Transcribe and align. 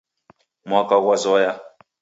Mwaka 0.69 0.95
ghw'azoya. 1.03 1.51